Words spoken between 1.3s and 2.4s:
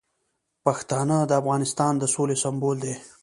افغانستان د سولې